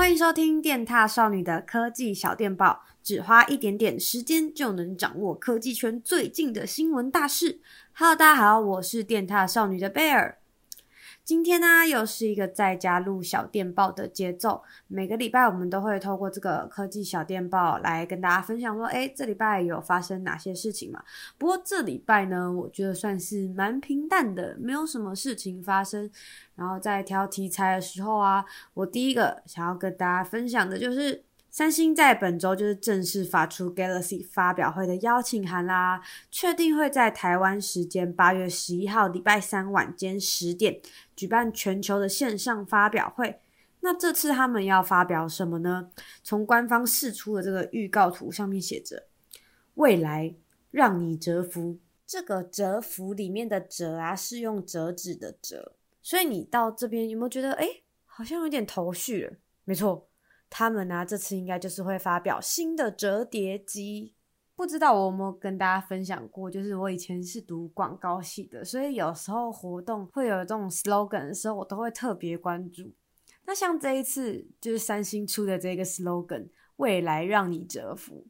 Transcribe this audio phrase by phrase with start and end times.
[0.00, 7.60] 欢迎收听电踏少女的科技小电报，只花一点点时间就能掌握科技圈最近的新闻大事。
[7.92, 10.39] Hello，大家好，我是电踏少女的贝尔。
[11.30, 14.64] 今天呢，又是一个在家录小电报的节奏。
[14.88, 21.00] 每个礼拜，我们都会透过这个科技小电报来跟大家分享说，哎，这礼拜有发生哪些事情嘛？
[21.38, 26.10] 不过这礼拜呢，我觉得算是蛮平淡的，没有什么事情发生。
[26.56, 28.44] 然后在挑题材的时候啊，
[28.74, 31.22] 我第一个想要跟大家分享的就是。
[31.50, 40.80] 三星在本周就是正式发出 Galaxy 发表会的邀请函啦，确定会在台湾时间八月十一号礼拜三晚间十点
[41.16, 43.40] 举办全球的线上发表会。
[43.80, 45.90] 那这次他们要发表什么呢？
[46.22, 49.08] 从官方释出的这个预告图上面写着
[49.74, 50.34] “未来
[50.70, 57.66] 让你折服”，这个“折服”里面的“折”啊是用折纸的“折”，所以你到这边有没有觉得哎，
[58.04, 59.32] 好像有点头绪了？
[59.64, 60.09] 没错。
[60.50, 64.12] 他们呢、啊，这次应该就是会发表新的折叠机。
[64.56, 72.92] 不知道我有没有跟大家分享过，就是我以前是读广告系的，所以有时候活动会有这种 slogan 的时候，我都会特别关注。
[73.46, 78.26] 那像这一次就是三星出的这个 slogan，未来让你折服，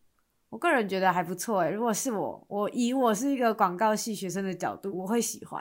[0.51, 1.71] 我个人觉得还不错诶。
[1.71, 5.61] 如果是我，我以我是一个广告系学生的角度，我会喜欢。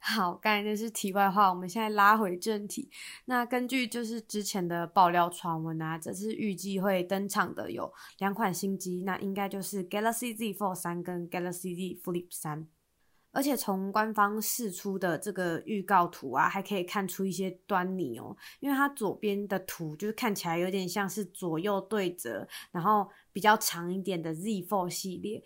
[0.02, 2.90] 好，刚才那是题外话，我们现在拉回正题。
[3.26, 12.66] 那根据就是之前的爆料传闻啊，这次预计会登场的有两款新机，那应该就是 Galaxy Z Fold 三跟 Galaxy Z Flip 三。
[13.32, 25.44] 而且从官方释出的这个预告图啊，还可以看出一些端倪哦，因为它左边的图就是看起来有点像是左右对折，然后比较长一点的 Z Fold 系列。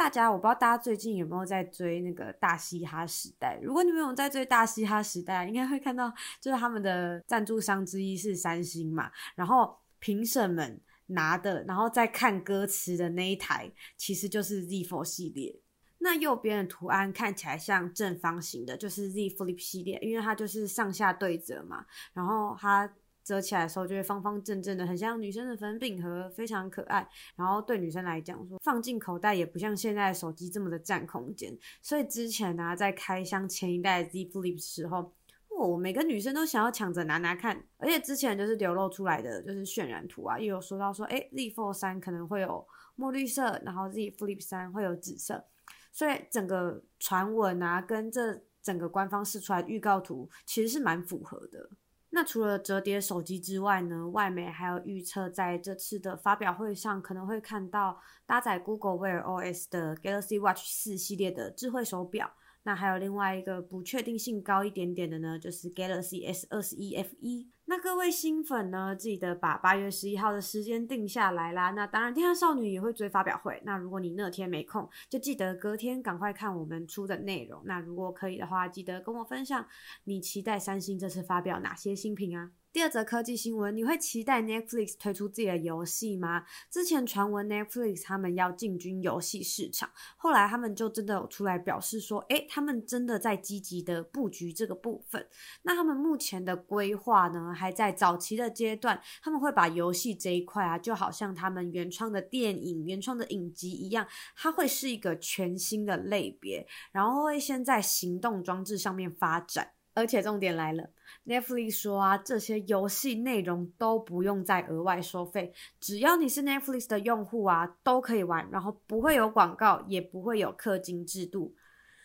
[0.00, 3.60] 大家，我不知道大家最近有没有在追那个大嘻哈时代。
[3.62, 9.12] 如果你们有在追大嘻哈时代，应该会看到，就是他们的赞助商之一是三星嘛。
[9.34, 15.60] 然后评审们拿的，然后再看歌词的那一台，其实就是 Z Fold 系列。
[15.98, 21.84] 那右边的图案看起来像正方形的，就是 Z Flip 系列，因为它就是上下对折嘛。
[22.14, 22.90] 然后它。
[23.30, 27.08] 折起来的时候就会方方正正的，很像女生的粉饼盒，非常可爱。
[27.36, 31.56] 然后对女生来讲说，放进口袋也不像现在手机这么的占空间。
[31.80, 35.14] 所以之前呢、啊，在开箱前一代 Z Flip 的时候，
[35.56, 37.64] 哦，每个女生都想要抢着拿拿看。
[37.76, 42.66] 而且之前就是流露出来的就是渲染图啊，又有说到说，哎，Z Fold 三可能会有
[42.96, 45.44] 墨绿色，然后 Z Flip 三会有紫色。
[45.92, 51.70] 所以整个传闻啊，跟这整个官方释出来的预告图其实是蛮符合的。
[52.20, 62.30] 那除了折叠手机之外呢，外媒还有预测，在这次的发表会上可能会看到搭载 Google Wear OS 的 Galaxy Watch 四系列的智慧手表。
[62.62, 67.50] 那还有另外一个不确定性高一点点的呢，就是 Galaxy S 二十一 F 一。
[67.64, 71.70] 那各位新粉呢，记得把八月十一号的时间定下来啦。
[71.70, 73.62] 那当然，电獭少女也会追发表会。
[73.64, 77.62] 那如果你那天没空，就记得隔天赶快看我们出的内容。
[77.64, 79.66] 那如果可以的话，记得跟我分享
[80.04, 82.50] 你期待三星这次发表哪些新品啊？
[82.72, 86.44] 第二则科技新闻，你会期待 Netflix 推出自己的游戏吗？
[86.70, 95.26] 之前传闻 Netflix 他们要进军游戏市场，后来他们就真的有出来表示说，诶，他们真的在积极的布局这个部分。
[95.62, 104.06] 那他们目前的规划呢，还在早期的阶段，他们会把游戏这一块啊，就好像他们原创的电影、原创的影集一样，
[104.36, 109.72] 它会是一个全新的类别，然后会先在行动装置上面发展。
[109.92, 110.88] 而且重点来了
[111.26, 121.54] ，Netflix 说啊，这些游戏内容都不用再额外收费，只要你是 Netflix 的用户啊，都可以玩，然后不会有广告，也不会有氪金制度。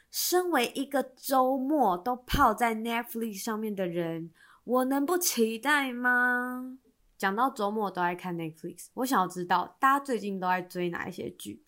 [0.09, 4.31] 身为一个周末都泡在 Netflix 上面的人，
[4.63, 6.78] 我能不期待吗？
[7.18, 11.63] 讲到周末都爱看 Netflix，我想要知道大家最近都爱追哪一些剧。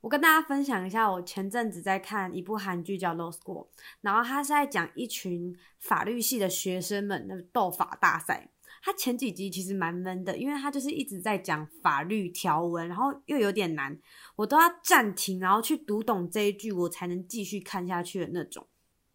[0.00, 3.64] 我跟大家分享一下，我前阵子在看一部韩剧叫《Law School》，
[4.00, 8.50] 然后它是在讲一群法律系的学生们的斗法大赛。
[8.82, 13.98] 它前几集其实蛮闷的，因为它就是一直在讲法律条文，然后又有点难，
[14.36, 18.66] 我都要暂停，然后去读懂这一句，我才能继续看下去的那种。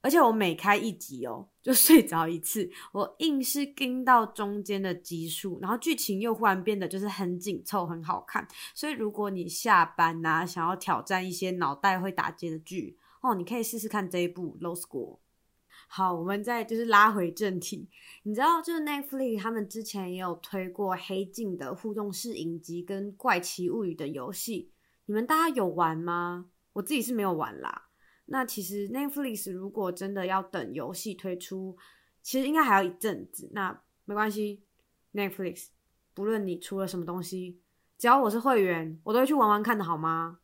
[0.05, 2.69] 而且我每开一集哦， 就睡着一次。
[2.91, 8.47] 我硬是跟到中间的集数，然后剧情又忽然变得就是很紧凑，很好看。
[8.75, 15.15] 所以如果你下班呐，想要挑战一些脑袋会打结的剧哦，你可以试试看这一部《Low School》。
[15.87, 17.89] 好，我们再就是拉回正题。
[18.23, 24.69] 你知道，就是 Netflix 他们之前也有推过《黑镜》的互动式影集跟《怪奇物语》的游戏，
[25.07, 26.45] 你们大家有玩吗？
[26.73, 27.87] 我自己是没有玩啦。
[28.25, 31.77] 那其实 Netflix 如果真的要等游戏推出，
[32.21, 33.49] 其实应该还要一阵子。
[33.53, 34.63] 那没关系
[35.13, 35.67] ，Netflix
[36.13, 37.59] 不论你出了什么东西，
[37.97, 40.39] 只要我是会员，我都会去玩玩看的，好吗？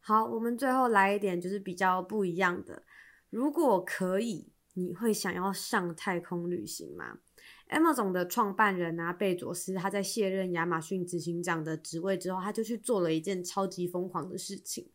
[0.00, 2.82] 好，我们最后来一点就是比较不一样的。
[3.28, 7.18] 如果可以，你会想要上太空旅行吗
[7.68, 14.90] ？Amazon 的创办人啊，贝佐斯，他在卸任亚马逊执行长的职位之后，他就去做了一件超级疯狂的事情。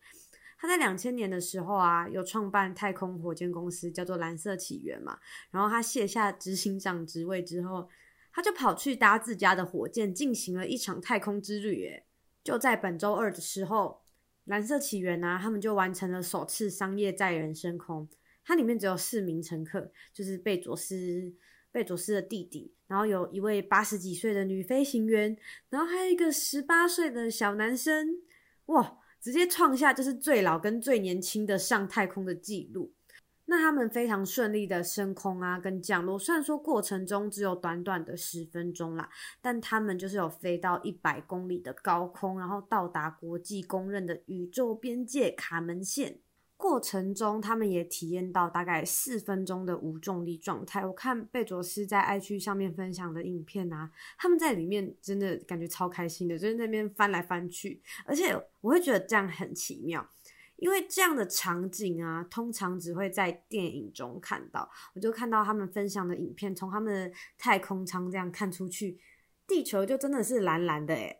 [0.57, 5.19] 他在两千年的时候啊，有创办太空火箭公司，叫做蓝色起源嘛。
[5.51, 7.89] 然后他卸下执行长职位之后，
[8.31, 11.85] 他就跑去搭自家的火箭，进行了一场太空之旅。
[11.85, 12.05] 诶，
[12.43, 14.01] 就在本周二的时候，
[14.45, 18.07] 蓝色起源啊，他们就完成了首次商业载人升空。
[18.43, 21.33] 它里面只有四名乘客，就是贝佐斯、
[21.71, 25.35] 贝佐斯的弟弟，然后有一位八十几岁的女飞行员，
[25.69, 28.19] 然后还有一个十八岁的小男生，
[28.67, 28.99] 哇！
[29.25, 32.93] 直接创下就是最老跟最年轻的上太空的记录。
[33.45, 36.19] 那他们非常顺利的升空啊，跟降落。
[36.19, 39.09] 虽然说过程中只有短短的十分钟啦，
[39.41, 46.19] 但他们就是有飞到一百公里的高空，然后到达国际公认的宇宙边界卡门线。
[46.57, 50.85] 过程中，他们也体验到大概四分钟的无重力状态。
[50.85, 57.81] 我看贝佐斯在 IG 上面分享的影片啊，他们在里面真的感觉超开心的，就是那边翻来翻去。
[58.05, 60.09] 而且我会觉得这样很奇妙，
[60.55, 64.69] 因为这样的场景啊，通常只会在电影中看到。
[64.93, 68.97] 我就看到他们分享的影片，从他们的太空舱这样看出去，
[69.45, 71.19] 地球就真的是蓝蓝的诶。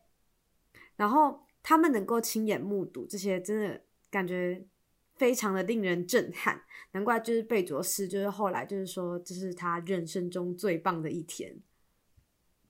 [0.95, 4.65] 然后他们能够亲眼目睹这些，真的感觉。
[5.15, 11.61] 非常的令人震撼，难怪就是贝佐斯，就是后来就是说这是他人生中最棒的一天。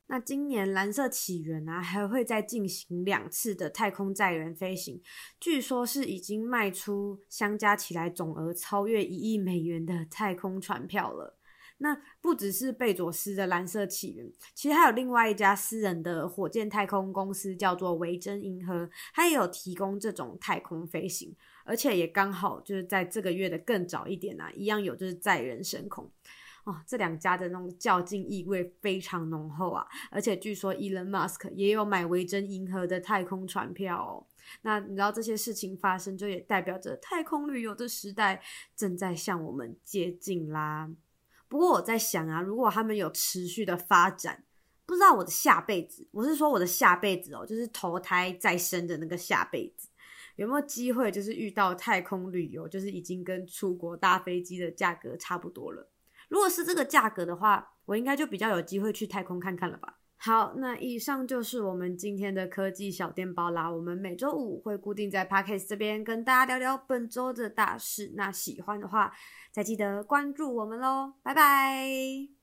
[0.07, 5.01] 那今年蓝色起源啊，还会再进行两次的太空载人飞行，
[5.39, 11.39] 据说是已经卖出相加起来总额超越一亿美元的太空船票了。
[11.79, 21.35] 那不只是贝佐斯的蓝色起源，其实还有另外一家私人的火箭太空公司叫做维珍银河，它也有提供这种太空飞行，
[21.65, 26.09] 而且也刚好就是在这个月的更早一点啊，一样有就是载人升空
[26.63, 26.79] 哦。
[26.87, 34.25] 这两家的那种较劲意味非常浓厚啊，而且据说 Elon Musk 也有买维珍银河的太空船票哦。
[34.61, 38.43] 那你知道这些事情发生，就也代表着太空旅游的时代
[38.75, 40.89] 正在向我们接近啦。
[41.47, 44.43] 不过我在想啊，如果他们有持续的发展，
[44.85, 49.89] 不知道我的下辈子，我是说我的下辈子哦，就是投胎再生的那个下辈子，
[50.35, 55.89] 有没有机会就是遇到太空旅游，就是已经跟出国搭飞机的价格差不多了？
[56.29, 59.99] 如果是这个价格的话，我应该就比较有机会去太空看看了吧。
[60.17, 63.69] 好，那以上就是我们今天的科技小电报啦。
[63.69, 68.13] 我们每周五会固定在 Podcast 这边跟大家聊聊本周的大事。
[68.15, 69.13] 那喜欢的话，
[69.51, 71.13] 再记得关注我们喽。
[71.21, 72.34] 拜拜。